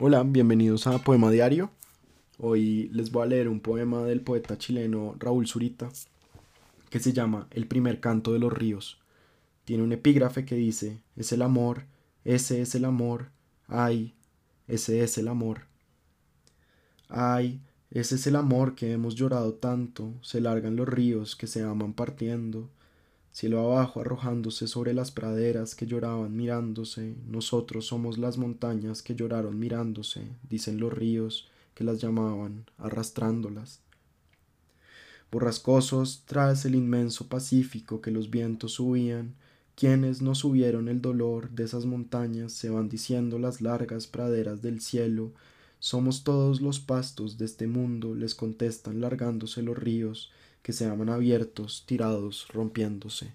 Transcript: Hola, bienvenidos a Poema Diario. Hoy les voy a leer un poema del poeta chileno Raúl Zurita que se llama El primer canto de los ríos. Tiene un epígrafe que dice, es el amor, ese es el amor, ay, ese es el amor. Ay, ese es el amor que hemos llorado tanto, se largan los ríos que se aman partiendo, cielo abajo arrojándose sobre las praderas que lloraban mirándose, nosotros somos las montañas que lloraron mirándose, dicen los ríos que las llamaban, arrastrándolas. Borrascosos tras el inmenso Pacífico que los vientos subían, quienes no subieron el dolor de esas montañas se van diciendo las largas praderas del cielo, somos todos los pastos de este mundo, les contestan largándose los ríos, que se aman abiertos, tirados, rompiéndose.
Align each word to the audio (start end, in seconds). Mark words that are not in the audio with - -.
Hola, 0.00 0.24
bienvenidos 0.24 0.88
a 0.88 0.98
Poema 0.98 1.30
Diario. 1.30 1.70
Hoy 2.38 2.88
les 2.92 3.12
voy 3.12 3.22
a 3.22 3.26
leer 3.26 3.48
un 3.48 3.60
poema 3.60 4.02
del 4.02 4.22
poeta 4.22 4.58
chileno 4.58 5.14
Raúl 5.20 5.46
Zurita 5.46 5.88
que 6.90 6.98
se 6.98 7.12
llama 7.12 7.46
El 7.52 7.68
primer 7.68 8.00
canto 8.00 8.32
de 8.32 8.40
los 8.40 8.52
ríos. 8.52 8.98
Tiene 9.64 9.84
un 9.84 9.92
epígrafe 9.92 10.44
que 10.44 10.56
dice, 10.56 11.00
es 11.14 11.30
el 11.30 11.42
amor, 11.42 11.84
ese 12.24 12.60
es 12.60 12.74
el 12.74 12.86
amor, 12.86 13.30
ay, 13.68 14.14
ese 14.66 15.04
es 15.04 15.16
el 15.16 15.28
amor. 15.28 15.66
Ay, 17.08 17.60
ese 17.92 18.16
es 18.16 18.26
el 18.26 18.34
amor 18.34 18.74
que 18.74 18.90
hemos 18.90 19.14
llorado 19.14 19.54
tanto, 19.54 20.12
se 20.22 20.40
largan 20.40 20.74
los 20.74 20.88
ríos 20.88 21.36
que 21.36 21.46
se 21.46 21.62
aman 21.62 21.92
partiendo, 21.92 22.68
cielo 23.34 23.58
abajo 23.72 24.00
arrojándose 24.00 24.68
sobre 24.68 24.94
las 24.94 25.10
praderas 25.10 25.74
que 25.74 25.86
lloraban 25.86 26.36
mirándose, 26.36 27.16
nosotros 27.26 27.84
somos 27.84 28.16
las 28.16 28.38
montañas 28.38 29.02
que 29.02 29.16
lloraron 29.16 29.58
mirándose, 29.58 30.28
dicen 30.48 30.78
los 30.78 30.92
ríos 30.92 31.48
que 31.74 31.82
las 31.82 32.00
llamaban, 32.00 32.64
arrastrándolas. 32.78 33.80
Borrascosos 35.32 36.22
tras 36.26 36.64
el 36.64 36.76
inmenso 36.76 37.26
Pacífico 37.26 38.00
que 38.00 38.12
los 38.12 38.30
vientos 38.30 38.74
subían, 38.74 39.34
quienes 39.74 40.22
no 40.22 40.36
subieron 40.36 40.86
el 40.88 41.02
dolor 41.02 41.50
de 41.50 41.64
esas 41.64 41.86
montañas 41.86 42.52
se 42.52 42.70
van 42.70 42.88
diciendo 42.88 43.40
las 43.40 43.60
largas 43.60 44.06
praderas 44.06 44.62
del 44.62 44.80
cielo, 44.80 45.32
somos 45.80 46.22
todos 46.22 46.60
los 46.60 46.78
pastos 46.78 47.36
de 47.36 47.46
este 47.46 47.66
mundo, 47.66 48.14
les 48.14 48.36
contestan 48.36 49.00
largándose 49.00 49.60
los 49.60 49.76
ríos, 49.76 50.30
que 50.64 50.72
se 50.72 50.86
aman 50.86 51.10
abiertos, 51.10 51.84
tirados, 51.86 52.48
rompiéndose. 52.48 53.34